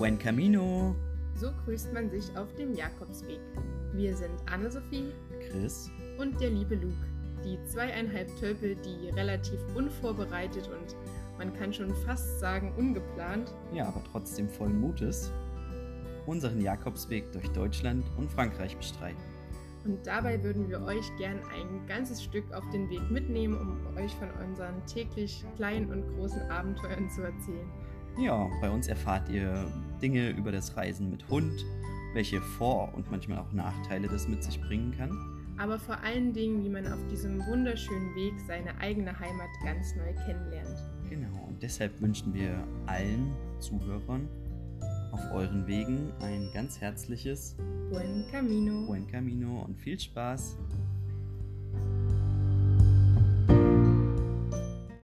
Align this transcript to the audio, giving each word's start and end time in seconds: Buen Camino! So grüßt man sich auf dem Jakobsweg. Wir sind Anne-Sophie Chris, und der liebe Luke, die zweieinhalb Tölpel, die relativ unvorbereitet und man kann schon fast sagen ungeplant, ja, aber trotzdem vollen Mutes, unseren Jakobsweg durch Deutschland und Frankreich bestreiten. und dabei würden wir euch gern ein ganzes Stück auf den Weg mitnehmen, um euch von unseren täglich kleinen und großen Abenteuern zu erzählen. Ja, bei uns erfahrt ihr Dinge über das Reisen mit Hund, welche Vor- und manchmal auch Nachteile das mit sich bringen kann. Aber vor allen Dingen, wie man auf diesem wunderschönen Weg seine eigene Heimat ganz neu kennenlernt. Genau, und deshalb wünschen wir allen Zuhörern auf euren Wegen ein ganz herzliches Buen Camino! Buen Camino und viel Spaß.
Buen 0.00 0.18
Camino! 0.18 0.96
So 1.34 1.50
grüßt 1.62 1.92
man 1.92 2.08
sich 2.08 2.34
auf 2.34 2.54
dem 2.54 2.72
Jakobsweg. 2.72 3.38
Wir 3.92 4.16
sind 4.16 4.32
Anne-Sophie 4.50 5.12
Chris, 5.46 5.90
und 6.16 6.40
der 6.40 6.48
liebe 6.48 6.76
Luke, 6.76 7.06
die 7.44 7.62
zweieinhalb 7.66 8.34
Tölpel, 8.40 8.76
die 8.76 9.10
relativ 9.10 9.60
unvorbereitet 9.74 10.68
und 10.68 10.96
man 11.36 11.52
kann 11.52 11.70
schon 11.74 11.94
fast 12.06 12.40
sagen 12.40 12.72
ungeplant, 12.78 13.52
ja, 13.74 13.88
aber 13.88 14.02
trotzdem 14.10 14.48
vollen 14.48 14.80
Mutes, 14.80 15.30
unseren 16.24 16.62
Jakobsweg 16.62 17.30
durch 17.32 17.50
Deutschland 17.50 18.02
und 18.16 18.30
Frankreich 18.30 18.78
bestreiten. 18.78 19.20
und 19.84 20.06
dabei 20.06 20.42
würden 20.42 20.66
wir 20.70 20.80
euch 20.80 21.14
gern 21.18 21.40
ein 21.52 21.86
ganzes 21.86 22.24
Stück 22.24 22.50
auf 22.54 22.64
den 22.70 22.88
Weg 22.88 23.10
mitnehmen, 23.10 23.54
um 23.54 23.96
euch 23.98 24.14
von 24.14 24.30
unseren 24.48 24.82
täglich 24.86 25.44
kleinen 25.56 25.92
und 25.92 26.16
großen 26.16 26.40
Abenteuern 26.50 27.10
zu 27.10 27.20
erzählen. 27.20 27.70
Ja, 28.18 28.48
bei 28.60 28.70
uns 28.70 28.88
erfahrt 28.88 29.28
ihr 29.28 29.70
Dinge 30.00 30.30
über 30.30 30.52
das 30.52 30.76
Reisen 30.76 31.10
mit 31.10 31.28
Hund, 31.28 31.64
welche 32.14 32.40
Vor- 32.40 32.92
und 32.94 33.10
manchmal 33.10 33.38
auch 33.38 33.52
Nachteile 33.52 34.08
das 34.08 34.28
mit 34.28 34.42
sich 34.42 34.60
bringen 34.60 34.94
kann. 34.96 35.10
Aber 35.58 35.78
vor 35.78 36.00
allen 36.02 36.32
Dingen, 36.32 36.64
wie 36.64 36.70
man 36.70 36.86
auf 36.86 37.06
diesem 37.10 37.38
wunderschönen 37.46 38.14
Weg 38.14 38.32
seine 38.46 38.76
eigene 38.78 39.18
Heimat 39.18 39.50
ganz 39.62 39.94
neu 39.94 40.12
kennenlernt. 40.24 40.78
Genau, 41.08 41.44
und 41.48 41.62
deshalb 41.62 42.00
wünschen 42.00 42.32
wir 42.32 42.64
allen 42.86 43.32
Zuhörern 43.58 44.26
auf 45.12 45.20
euren 45.32 45.66
Wegen 45.66 46.12
ein 46.20 46.48
ganz 46.54 46.80
herzliches 46.80 47.56
Buen 47.90 48.24
Camino! 48.30 48.86
Buen 48.86 49.06
Camino 49.06 49.62
und 49.62 49.76
viel 49.76 49.98
Spaß. 49.98 50.56